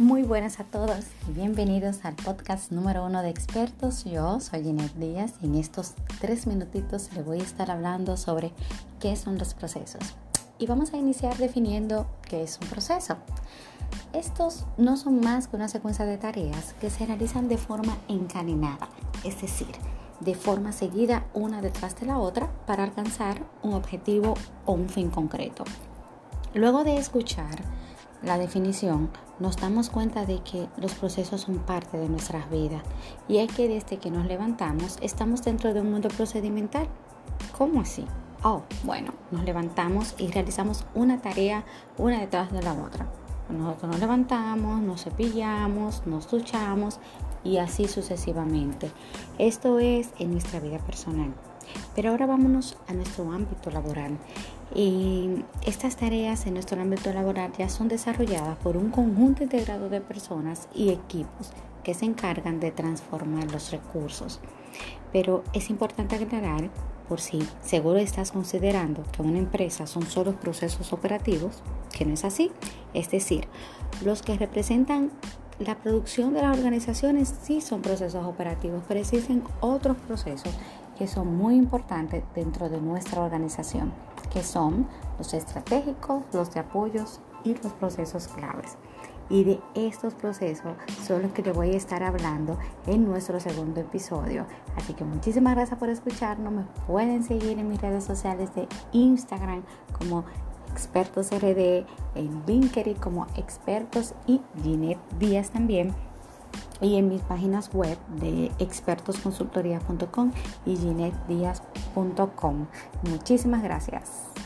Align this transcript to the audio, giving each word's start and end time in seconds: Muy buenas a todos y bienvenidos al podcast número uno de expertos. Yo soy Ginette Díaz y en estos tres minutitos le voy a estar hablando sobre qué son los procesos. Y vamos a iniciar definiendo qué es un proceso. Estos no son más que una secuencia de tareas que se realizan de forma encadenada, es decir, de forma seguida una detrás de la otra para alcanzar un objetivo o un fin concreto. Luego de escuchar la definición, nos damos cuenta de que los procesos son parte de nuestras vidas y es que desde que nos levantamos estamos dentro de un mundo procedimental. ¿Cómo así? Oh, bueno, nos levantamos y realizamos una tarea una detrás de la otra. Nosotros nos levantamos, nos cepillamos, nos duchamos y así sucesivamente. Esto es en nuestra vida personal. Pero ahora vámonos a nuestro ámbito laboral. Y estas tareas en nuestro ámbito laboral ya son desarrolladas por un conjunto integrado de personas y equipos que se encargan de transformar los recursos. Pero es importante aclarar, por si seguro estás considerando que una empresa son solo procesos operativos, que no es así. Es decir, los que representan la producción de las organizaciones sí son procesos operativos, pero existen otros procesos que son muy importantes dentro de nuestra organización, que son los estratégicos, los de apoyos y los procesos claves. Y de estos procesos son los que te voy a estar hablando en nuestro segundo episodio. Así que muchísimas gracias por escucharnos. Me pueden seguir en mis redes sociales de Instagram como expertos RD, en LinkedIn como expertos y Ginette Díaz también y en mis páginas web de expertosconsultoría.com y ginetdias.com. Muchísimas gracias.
Muy 0.00 0.22
buenas 0.22 0.60
a 0.60 0.64
todos 0.64 1.04
y 1.28 1.32
bienvenidos 1.32 2.06
al 2.06 2.14
podcast 2.14 2.72
número 2.72 3.04
uno 3.04 3.20
de 3.20 3.28
expertos. 3.28 4.04
Yo 4.04 4.40
soy 4.40 4.62
Ginette 4.62 4.94
Díaz 4.94 5.34
y 5.42 5.46
en 5.46 5.56
estos 5.56 5.92
tres 6.22 6.46
minutitos 6.46 7.12
le 7.12 7.22
voy 7.22 7.40
a 7.40 7.42
estar 7.42 7.70
hablando 7.70 8.16
sobre 8.16 8.50
qué 8.98 9.14
son 9.14 9.36
los 9.36 9.52
procesos. 9.52 10.00
Y 10.58 10.64
vamos 10.64 10.94
a 10.94 10.96
iniciar 10.96 11.36
definiendo 11.36 12.06
qué 12.22 12.42
es 12.42 12.58
un 12.62 12.68
proceso. 12.68 13.18
Estos 14.14 14.64
no 14.78 14.96
son 14.96 15.20
más 15.20 15.48
que 15.48 15.56
una 15.56 15.68
secuencia 15.68 16.06
de 16.06 16.16
tareas 16.16 16.72
que 16.80 16.88
se 16.88 17.04
realizan 17.04 17.48
de 17.48 17.58
forma 17.58 17.98
encadenada, 18.08 18.88
es 19.22 19.42
decir, 19.42 19.68
de 20.20 20.34
forma 20.34 20.72
seguida 20.72 21.26
una 21.34 21.60
detrás 21.60 22.00
de 22.00 22.06
la 22.06 22.18
otra 22.18 22.50
para 22.66 22.84
alcanzar 22.84 23.42
un 23.62 23.74
objetivo 23.74 24.32
o 24.64 24.72
un 24.72 24.88
fin 24.88 25.10
concreto. 25.10 25.64
Luego 26.54 26.84
de 26.84 26.96
escuchar 26.96 27.60
la 28.22 28.38
definición, 28.38 29.10
nos 29.38 29.56
damos 29.56 29.88
cuenta 29.88 30.26
de 30.26 30.42
que 30.42 30.68
los 30.76 30.94
procesos 30.94 31.40
son 31.40 31.58
parte 31.58 31.96
de 31.96 32.08
nuestras 32.08 32.50
vidas 32.50 32.82
y 33.28 33.38
es 33.38 33.50
que 33.52 33.68
desde 33.68 33.98
que 33.98 34.10
nos 34.10 34.26
levantamos 34.26 34.98
estamos 35.00 35.42
dentro 35.42 35.72
de 35.72 35.80
un 35.80 35.90
mundo 35.90 36.08
procedimental. 36.08 36.88
¿Cómo 37.56 37.80
así? 37.80 38.04
Oh, 38.42 38.62
bueno, 38.84 39.12
nos 39.30 39.44
levantamos 39.44 40.14
y 40.18 40.28
realizamos 40.28 40.84
una 40.94 41.20
tarea 41.20 41.64
una 41.98 42.20
detrás 42.20 42.52
de 42.52 42.62
la 42.62 42.74
otra. 42.74 43.06
Nosotros 43.50 43.90
nos 43.90 44.00
levantamos, 44.00 44.80
nos 44.80 45.04
cepillamos, 45.04 46.06
nos 46.06 46.30
duchamos 46.30 47.00
y 47.42 47.56
así 47.56 47.88
sucesivamente. 47.88 48.90
Esto 49.38 49.78
es 49.78 50.10
en 50.18 50.32
nuestra 50.32 50.60
vida 50.60 50.78
personal. 50.78 51.34
Pero 51.94 52.10
ahora 52.10 52.26
vámonos 52.26 52.76
a 52.88 52.92
nuestro 52.92 53.30
ámbito 53.32 53.70
laboral. 53.70 54.18
Y 54.74 55.44
estas 55.66 55.96
tareas 55.96 56.46
en 56.46 56.54
nuestro 56.54 56.80
ámbito 56.80 57.12
laboral 57.12 57.52
ya 57.58 57.68
son 57.68 57.88
desarrolladas 57.88 58.56
por 58.58 58.76
un 58.76 58.90
conjunto 58.90 59.42
integrado 59.42 59.88
de 59.88 60.00
personas 60.00 60.68
y 60.74 60.90
equipos 60.90 61.50
que 61.82 61.94
se 61.94 62.04
encargan 62.04 62.60
de 62.60 62.70
transformar 62.70 63.50
los 63.50 63.70
recursos. 63.70 64.40
Pero 65.12 65.42
es 65.52 65.70
importante 65.70 66.14
aclarar, 66.14 66.70
por 67.08 67.20
si 67.20 67.40
seguro 67.60 67.98
estás 67.98 68.30
considerando 68.30 69.02
que 69.10 69.22
una 69.22 69.38
empresa 69.38 69.88
son 69.88 70.04
solo 70.04 70.38
procesos 70.38 70.92
operativos, 70.92 71.62
que 71.96 72.04
no 72.04 72.14
es 72.14 72.24
así. 72.24 72.52
Es 72.94 73.10
decir, 73.10 73.48
los 74.04 74.22
que 74.22 74.38
representan 74.38 75.10
la 75.58 75.76
producción 75.76 76.32
de 76.32 76.42
las 76.42 76.56
organizaciones 76.56 77.34
sí 77.42 77.60
son 77.60 77.82
procesos 77.82 78.24
operativos, 78.24 78.82
pero 78.86 79.00
existen 79.00 79.42
otros 79.60 79.96
procesos 79.96 80.54
que 81.00 81.06
son 81.06 81.34
muy 81.34 81.56
importantes 81.56 82.22
dentro 82.34 82.68
de 82.68 82.78
nuestra 82.78 83.22
organización, 83.22 83.90
que 84.30 84.42
son 84.42 84.86
los 85.16 85.32
estratégicos, 85.32 86.24
los 86.34 86.52
de 86.52 86.60
apoyos 86.60 87.22
y 87.42 87.54
los 87.54 87.72
procesos 87.72 88.28
claves. 88.28 88.76
Y 89.30 89.44
de 89.44 89.60
estos 89.74 90.12
procesos 90.12 90.74
son 91.06 91.22
los 91.22 91.32
que 91.32 91.42
te 91.42 91.52
voy 91.52 91.70
a 91.70 91.76
estar 91.78 92.02
hablando 92.02 92.58
en 92.86 93.06
nuestro 93.06 93.40
segundo 93.40 93.80
episodio. 93.80 94.44
Así 94.76 94.92
que 94.92 95.04
muchísimas 95.04 95.54
gracias 95.54 95.78
por 95.78 95.88
escucharnos. 95.88 96.52
Me 96.52 96.64
pueden 96.86 97.22
seguir 97.22 97.58
en 97.58 97.70
mis 97.70 97.80
redes 97.80 98.04
sociales 98.04 98.54
de 98.54 98.68
Instagram 98.92 99.62
como 99.98 100.24
expertos 100.70 101.30
RD, 101.30 101.86
en 102.14 102.42
LinkedIn 102.46 102.96
como 102.96 103.26
expertos 103.36 104.14
y 104.26 104.42
Ginette 104.62 105.00
Díaz 105.18 105.48
también 105.48 105.94
y 106.80 106.96
en 106.96 107.08
mis 107.08 107.22
páginas 107.22 107.70
web 107.72 107.98
de 108.20 108.50
expertosconsultoría.com 108.58 110.32
y 110.66 110.76
ginetdias.com. 110.76 112.66
Muchísimas 113.08 113.62
gracias. 113.62 114.39